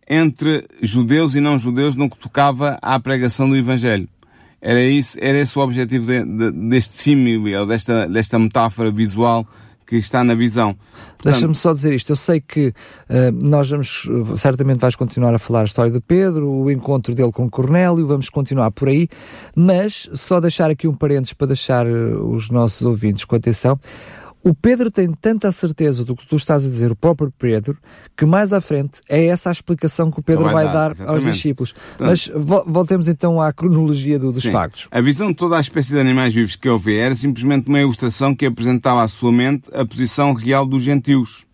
[0.10, 4.08] entre judeus e não judeus no que tocava à pregação do Evangelho.
[4.62, 9.46] Era, isso, era esse o objetivo de, de, deste símile, ou desta, desta metáfora visual
[9.86, 10.76] que está na visão.
[11.24, 12.12] Deixa-me só dizer isto.
[12.12, 16.50] Eu sei que uh, nós vamos, certamente vais continuar a falar a história de Pedro,
[16.50, 19.08] o encontro dele com Cornélio, vamos continuar por aí,
[19.56, 23.80] mas só deixar aqui um parênteses para deixar uh, os nossos ouvintes com atenção.
[24.44, 27.78] O Pedro tem tanta certeza do que tu estás a dizer, o próprio Pedro,
[28.16, 31.24] que mais à frente é essa a explicação que o Pedro vai, vai, dar, aos
[31.24, 31.76] discípulos.
[32.00, 32.32] Mas
[32.66, 34.52] voltemos então à cronologia do, dos Sim.
[34.52, 34.88] factos.
[34.92, 37.82] A visão de toda a espécie de animais vivos que ele vê era simplesmente uma
[37.82, 41.46] ilustração que apresentava à sua mente a posição real dos gentios,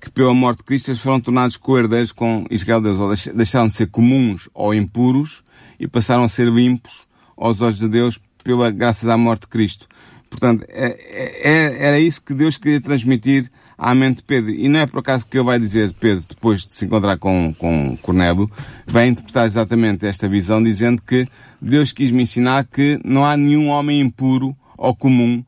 [0.00, 3.74] que pela morte de Cristo foram tornados co-herdeiros com Israel de Deus, ou deixaram de
[3.74, 5.44] ser comuns ou impuros
[5.78, 9.86] e passaram a ser limpos aos olhos de Deus pela graças à morte de Cristo.
[10.32, 14.50] Portanto, é, é, é, era isso que Deus queria transmitir à mente de Pedro.
[14.50, 17.54] E não é por acaso que ele vai dizer, Pedro, depois de se encontrar com,
[17.58, 18.50] com Cornélio,
[18.86, 21.26] vai interpretar exatamente esta visão, dizendo que
[21.60, 25.44] Deus quis me ensinar que não há nenhum homem impuro ou comum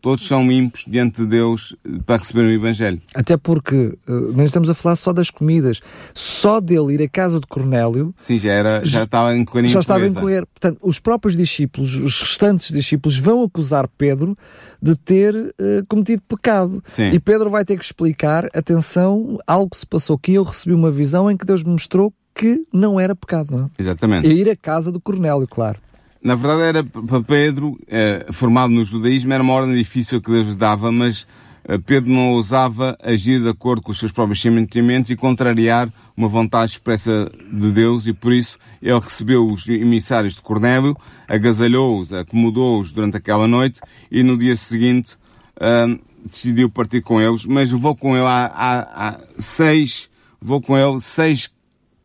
[0.00, 3.00] todos são limpos diante de Deus para receber o Evangelho.
[3.14, 5.80] Até porque nós estamos a falar só das comidas.
[6.14, 8.14] Só dele ir à casa de Cornélio.
[8.16, 10.46] Sim, já, era, já estava a incorrer Já estava a incorrer.
[10.46, 14.36] Portanto, os próprios discípulos, os restantes discípulos, vão acusar Pedro
[14.80, 16.82] de ter uh, cometido pecado.
[16.84, 17.10] Sim.
[17.10, 20.34] E Pedro vai ter que explicar: atenção, algo se passou aqui.
[20.34, 23.68] Eu recebi uma visão em que Deus me mostrou que não era pecado, não é?
[23.78, 24.28] Exatamente.
[24.28, 25.78] E ir à casa do Cornélio, claro.
[26.26, 30.56] Na verdade era para Pedro, eh, formado no judaísmo, era uma ordem difícil que Deus
[30.56, 31.24] dava, mas
[31.64, 36.28] eh, Pedro não ousava agir de acordo com os seus próprios sentimentos e contrariar uma
[36.28, 40.96] vontade expressa de Deus e por isso ele recebeu os emissários de Cornélio,
[41.28, 45.14] agasalhou-os, acomodou-os durante aquela noite e no dia seguinte
[45.58, 45.96] uh,
[46.28, 50.10] decidiu partir com eles, mas vou com ele há seis,
[50.40, 51.48] vou com ele seis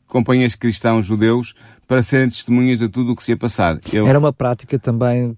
[0.05, 1.55] companheiros cristãos judeus
[1.91, 3.77] para serem testemunhas de tudo o que se ia passar.
[3.91, 5.35] Eu, era uma prática também.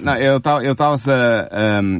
[0.00, 0.38] Não, eu
[0.72, 1.50] estava-se a,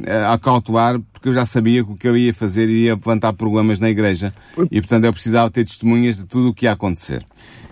[0.07, 3.31] a, a cautelar porque eu já sabia que o que eu ia fazer iria levantar
[3.33, 4.33] problemas na igreja
[4.71, 7.23] e, portanto, eu precisava ter testemunhas de tudo o que ia acontecer.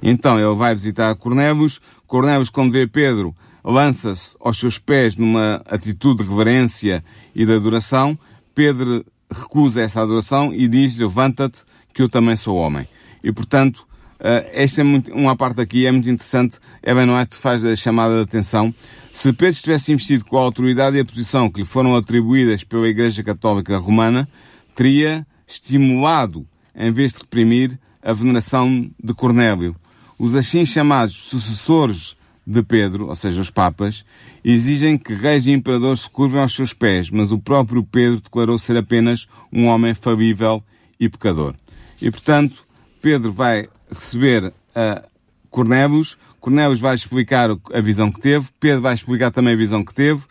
[0.04, 1.82] Então, ele vai visitar Cornélios.
[2.06, 8.16] Cornélios, quando vê Pedro, lança-se aos seus pés numa atitude de reverência e de adoração.
[8.54, 11.62] Pedro recusa essa adoração e diz, levanta-te,
[11.92, 12.88] que eu também sou homem.
[13.24, 13.89] E, portanto,
[14.20, 16.58] esta é muito, uma parte aqui é muito interessante.
[16.84, 18.74] Evan White faz a chamada de atenção.
[19.12, 22.88] Se Pedro estivesse investido com a autoridade e a posição que lhe foram atribuídas pela
[22.88, 24.28] Igreja Católica Romana,
[24.76, 29.76] teria estimulado, em vez de reprimir, a veneração de Cornélio.
[30.18, 34.04] Os assim chamados sucessores de Pedro, ou seja, os papas,
[34.44, 38.58] exigem que reis e imperadores se curvem aos seus pés, mas o próprio Pedro declarou
[38.58, 40.64] ser apenas um homem falível
[41.00, 41.56] e pecador.
[42.02, 42.66] E, portanto,
[43.02, 45.04] Pedro vai receber a
[45.50, 49.94] Cornélios, Cornélios vai explicar a visão que teve, Pedro vai explicar também a visão que
[49.94, 50.22] teve,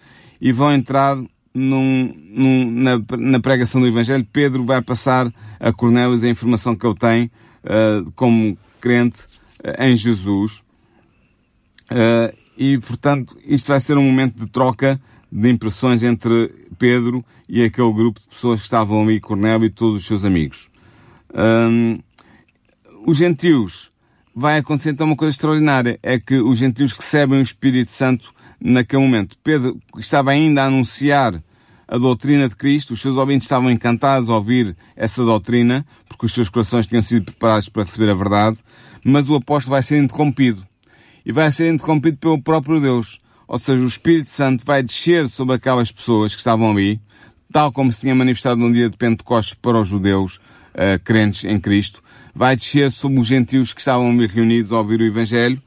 [0.40, 1.16] e vão entrar
[1.52, 4.26] num, num, na, na, pregação do Evangelho.
[4.32, 7.30] Pedro vai passar a Cornélios a informação que ele tem
[7.64, 9.24] uh, como crente
[9.64, 10.62] uh, em Jesus.
[11.90, 17.62] Uh, e, portanto, isto vai ser um momento de troca de impressões entre Pedro e
[17.64, 20.70] aquele grupo de pessoas que estavam ali, Cornélio e todos os seus amigos
[23.06, 23.90] os gentios,
[24.34, 29.02] vai acontecer então uma coisa extraordinária, é que os gentios recebem o Espírito Santo naquele
[29.02, 29.36] momento.
[29.42, 31.40] Pedro estava ainda a anunciar
[31.88, 36.34] a doutrina de Cristo, os seus ouvintes estavam encantados a ouvir essa doutrina, porque os
[36.34, 38.58] seus corações tinham sido preparados para receber a verdade,
[39.02, 40.66] mas o apóstolo vai ser interrompido.
[41.24, 43.20] E vai ser interrompido pelo próprio Deus.
[43.46, 47.00] Ou seja, o Espírito Santo vai descer sobre aquelas pessoas que estavam ali,
[47.50, 51.58] tal como se tinha manifestado no dia de Pentecostes para os judeus uh, crentes em
[51.58, 52.02] Cristo,
[52.38, 55.60] vai descer sobre os gentios que estavam ali reunidos a ouvir o Evangelho,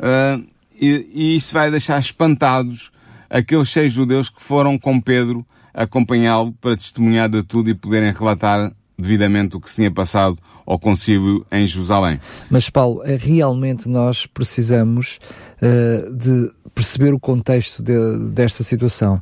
[0.00, 0.44] uh,
[0.78, 2.90] e, e isso vai deixar espantados
[3.30, 8.72] aqueles seis judeus que foram com Pedro acompanhá-lo para testemunhar de tudo e poderem relatar
[8.98, 10.36] devidamente o que se tinha passado
[10.66, 12.18] ao concílio em Jerusalém.
[12.50, 15.20] Mas Paulo, é realmente nós precisamos
[15.62, 19.20] uh, de perceber o contexto de, desta situação.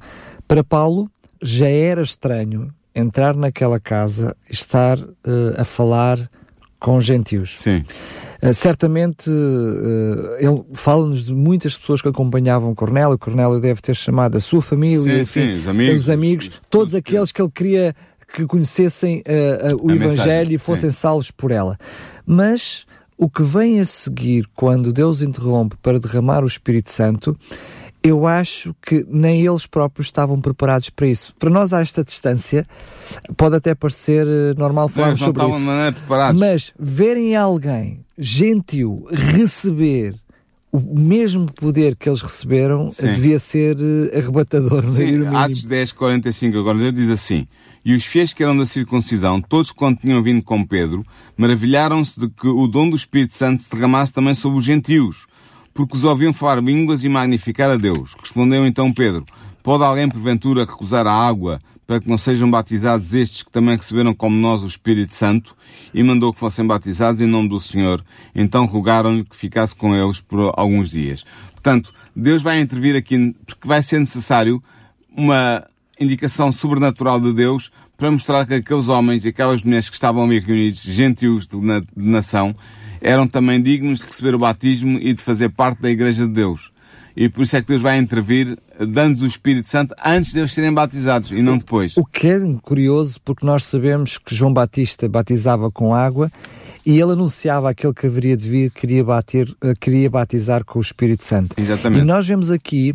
[0.48, 1.10] Para Paulo
[1.42, 5.10] já era estranho entrar naquela casa, estar uh,
[5.58, 6.30] a falar
[6.85, 7.55] com gentios.
[7.57, 7.83] Sim.
[8.42, 13.16] Uh, certamente uh, ele fala-nos de muitas pessoas que acompanhavam Cornélio.
[13.16, 16.62] Cornélio deve ter chamado a sua família, sim, enfim, sim, os amigos, os amigos os,
[16.68, 17.97] todos os, aqueles que ele queria
[18.35, 20.97] que conhecessem uh, o Evangelho mensagem, e fossem sim.
[20.97, 21.79] salvos por ela.
[22.27, 22.85] Mas
[23.16, 27.38] o que vem a seguir, quando Deus interrompe para derramar o Espírito Santo,
[28.04, 31.34] eu acho que nem eles próprios estavam preparados para isso.
[31.38, 32.66] Para nós, a esta distância,
[33.34, 35.94] pode até parecer eh, normal falarmos sobre isso.
[35.94, 36.38] Preparados.
[36.38, 40.14] Mas verem alguém gentil receber
[40.70, 43.12] o mesmo poder que eles receberam Sim.
[43.12, 44.86] devia ser uh, arrebatador.
[44.88, 47.46] Sim, Atos 10, 45, agora diz assim,
[47.84, 52.28] e os fiéis que eram da circuncisão, todos quando tinham vindo com Pedro, maravilharam-se de
[52.28, 55.26] que o dom do Espírito Santo se derramasse também sobre os gentios,
[55.74, 58.14] porque os ouviam falar línguas e magnificar a Deus.
[58.18, 59.26] Respondeu então Pedro,
[59.62, 64.14] pode alguém porventura recusar a água para que não sejam batizados estes que também receberam
[64.14, 65.54] como nós o Espírito Santo?
[65.92, 68.02] E mandou que fossem batizados em nome do Senhor.
[68.34, 71.24] Então rogaram-lhe que ficasse com eles por alguns dias.
[71.52, 74.62] Portanto, Deus vai intervir aqui, porque vai ser necessário
[75.14, 75.64] uma
[76.00, 80.40] indicação sobrenatural de Deus para mostrar que aqueles homens e aquelas mulheres que estavam ali
[80.40, 82.54] reunidos, gentios de, na, de nação,
[83.04, 86.72] eram também dignos de receber o batismo e de fazer parte da Igreja de Deus.
[87.16, 90.52] E por isso é que Deus vai intervir, dando-nos o Espírito Santo antes de eles
[90.52, 91.96] serem batizados e não depois.
[91.96, 96.30] O que é curioso, porque nós sabemos que João Batista batizava com água
[96.84, 100.82] e ele anunciava aquele que haveria de vir, queria, bater, eh, queria batizar com o
[100.82, 101.55] Espírito Santo.
[101.59, 102.02] Exatamente.
[102.02, 102.94] E nós vemos aqui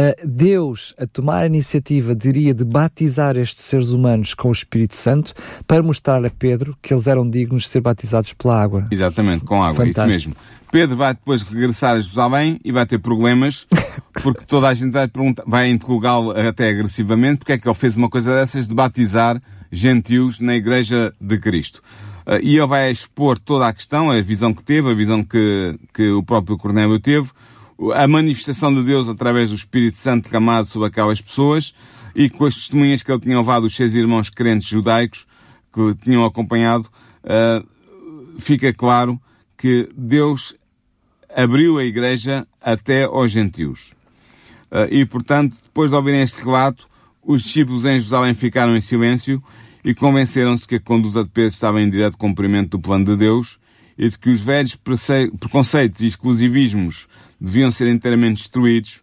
[0.00, 4.96] uh, Deus a tomar a iniciativa, diria, de batizar estes seres humanos com o Espírito
[4.96, 5.34] Santo
[5.66, 8.86] para mostrar a Pedro que eles eram dignos de ser batizados pela água.
[8.90, 10.08] Exatamente, com água, Fantástico.
[10.08, 10.36] isso mesmo.
[10.70, 13.66] Pedro vai depois regressar a Jerusalém e vai ter problemas,
[14.22, 17.96] porque toda a gente vai, perguntar, vai interrogá-lo até agressivamente, porque é que ele fez
[17.96, 19.40] uma coisa dessas de batizar
[19.70, 21.82] gentios na Igreja de Cristo.
[22.26, 25.76] Uh, e ele vai expor toda a questão, a visão que teve, a visão que,
[25.92, 27.28] que o próprio Cornélio teve,
[27.94, 31.74] a manifestação de Deus através do Espírito Santo derramado sobre aquelas pessoas
[32.14, 35.26] e com as testemunhas que ele tinha levado os seus irmãos crentes judaicos
[35.72, 36.88] que tinham acompanhado,
[37.24, 37.66] uh,
[38.38, 39.20] fica claro
[39.56, 40.54] que Deus
[41.34, 43.92] abriu a igreja até aos gentios.
[44.70, 46.88] Uh, e, portanto, depois de ouvirem este relato,
[47.22, 49.42] os discípulos em Jerusalém ficaram em silêncio
[49.84, 53.58] e convenceram-se que a conduta de Pedro estava em direto cumprimento do plano de Deus
[53.96, 57.06] e de que os velhos preconceitos e exclusivismos
[57.40, 59.00] deviam ser inteiramente destruídos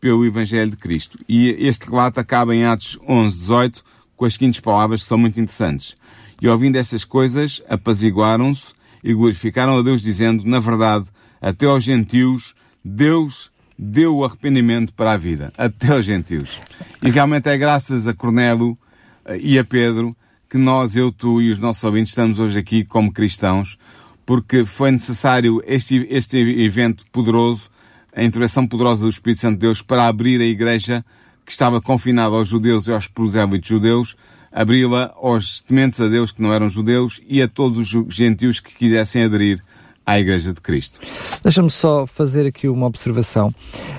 [0.00, 1.18] pelo Evangelho de Cristo.
[1.28, 3.84] E este relato acaba em Atos 11, 18,
[4.16, 5.96] com as seguintes palavras que são muito interessantes.
[6.40, 8.72] E ouvindo estas coisas, apaziguaram-se
[9.02, 11.06] e glorificaram a Deus, dizendo, na verdade,
[11.40, 15.52] até aos gentios, Deus deu o arrependimento para a vida.
[15.56, 16.60] Até aos gentios.
[17.02, 18.76] E realmente é graças a Cornélio
[19.24, 20.14] eh, e a Pedro
[20.50, 23.78] que nós, eu, tu e os nossos ouvintes estamos hoje aqui como cristãos,
[24.26, 27.69] porque foi necessário este, este evento poderoso,
[28.14, 31.04] a intervenção poderosa do Espírito Santo de Deus para abrir a igreja
[31.44, 34.16] que estava confinada aos judeus e aos prosélitos judeus,
[34.52, 38.74] abri-la aos tementes a Deus que não eram judeus e a todos os gentios que
[38.74, 39.62] quisessem aderir
[40.10, 40.98] à Igreja de Cristo.
[41.42, 43.54] Deixa-me só fazer aqui uma observação,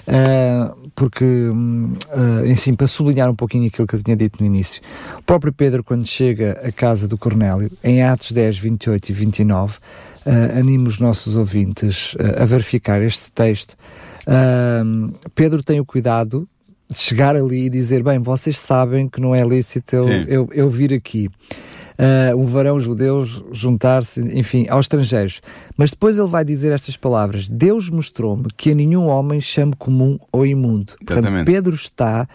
[0.07, 4.81] uh, porque, uh, para sublinhar um pouquinho aquilo que eu tinha dito no início.
[5.19, 9.77] O próprio Pedro, quando chega à casa do Cornélio, em Atos 10, 28 e 29,
[10.25, 13.75] uh, anima os nossos ouvintes uh, a verificar este texto.
[14.21, 16.47] Uh, Pedro tem o cuidado
[16.89, 20.69] de chegar ali e dizer: Bem, vocês sabem que não é lícito eu, eu, eu
[20.69, 21.29] vir aqui.
[21.99, 25.39] Uh, um varão judeu juntar-se, enfim, aos estrangeiros.
[25.77, 30.17] Mas depois ele vai dizer estas palavras: Deus mostrou-me que a nenhum homem chame comum
[30.31, 30.93] ou imundo.
[31.05, 32.27] Portanto, Pedro está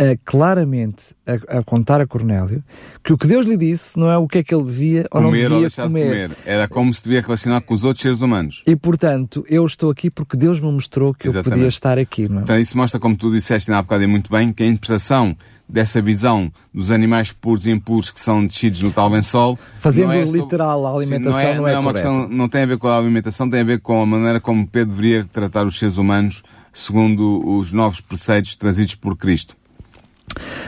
[0.00, 2.64] uh, claramente a, a, contar a Cornélio
[3.04, 5.10] que o que Deus lhe disse não é o que é que ele devia comer
[5.12, 6.04] ou não devia ou deixar comer.
[6.04, 6.30] de comer.
[6.46, 8.62] Era como se devia relacionar com os outros seres humanos.
[8.66, 11.48] E portanto, eu estou aqui porque Deus me mostrou que Exatamente.
[11.48, 12.28] eu podia estar aqui.
[12.28, 12.42] Não é?
[12.42, 15.36] Então isso mostra, como tu disseste há bocado muito bem, que a interpretação
[15.68, 19.56] dessa visão dos animais puros e impuros que são descidos no tal lençol.
[19.78, 22.48] Fazendo é literal a alimentação sim, não é, não é, não é uma questão, não
[22.48, 25.24] tem a ver com a alimentação, tem a ver com a maneira como Pedro deveria
[25.24, 26.42] tratar os seres humanos
[26.72, 29.59] segundo os novos preceitos trazidos por Cristo.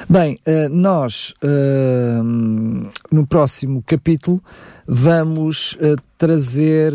[0.09, 2.21] Bem, eh, nós eh,
[3.11, 4.43] no próximo capítulo
[4.87, 6.93] vamos eh, trazer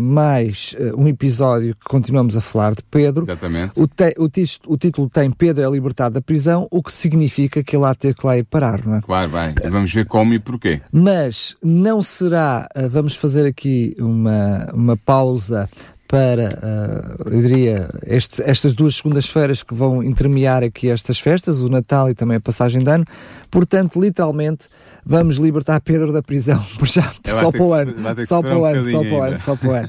[0.00, 3.22] mais um episódio que continuamos a falar de Pedro.
[3.22, 3.80] Exatamente.
[3.80, 7.76] O, te, o, o, título tem Pedro é libertado da prisão, o que significa que
[7.76, 9.00] ele há de ter que lá ir parar, não é?
[9.00, 9.54] Claro, vai.
[9.70, 10.80] Vamos ver como e porquê.
[10.90, 15.70] Mas não será, vamos fazer aqui uma, uma pausa
[16.12, 21.70] para, uh, eu diria, este, estas duas segundas-feiras que vão intermear aqui estas festas, o
[21.70, 23.06] Natal e também a passagem de ano.
[23.50, 24.68] Portanto, literalmente,
[25.06, 27.94] vamos libertar Pedro da prisão por já, só para o ano.
[28.26, 29.88] Só para o ano, só para o ano, só para o ano.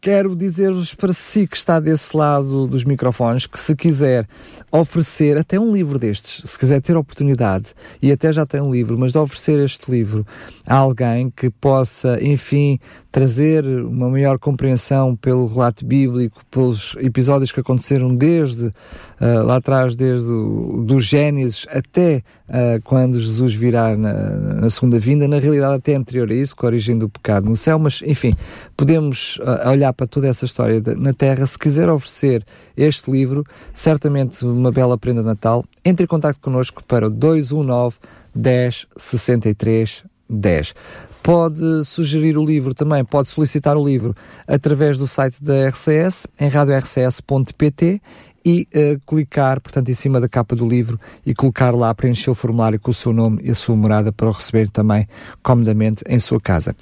[0.00, 4.26] Quero dizer-vos para si que está desse lado dos microfones que se quiser
[4.72, 8.98] oferecer até um livro destes, se quiser ter oportunidade, e até já tem um livro,
[8.98, 10.26] mas de oferecer este livro
[10.66, 12.78] a alguém que possa, enfim,
[13.10, 19.96] trazer uma maior compreensão pelo relato bíblico, pelos episódios que aconteceram desde uh, lá atrás,
[19.96, 25.74] desde o, do Gênesis até uh, quando Jesus virá na, na, segunda vinda, na realidade
[25.74, 28.32] até anterior a isso, com a origem do pecado no céu, mas enfim,
[28.76, 32.44] podemos uh, olhar para toda essa história de, na Terra, se quiser oferecer
[32.76, 33.44] este livro,
[33.74, 37.96] certamente uma bela prenda de Natal, entre em contato connosco para o 219
[38.32, 40.74] 10 63 10
[41.22, 44.14] pode sugerir o livro também, pode solicitar o livro
[44.46, 48.00] através do site da RCS, em radiorcs.pt
[48.44, 52.34] e uh, clicar, portanto, em cima da capa do livro e colocar lá, preencher o
[52.34, 55.06] formulário com o seu nome e a sua morada para o receber também
[55.42, 56.74] comodamente em sua casa.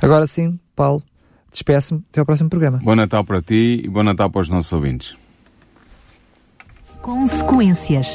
[0.00, 1.02] Agora sim, Paulo,
[1.50, 2.04] despeço-me.
[2.10, 2.80] Até ao próximo programa.
[2.82, 5.16] Bom Natal para ti e bom Natal para os nossos ouvintes.
[7.00, 8.14] Consequências.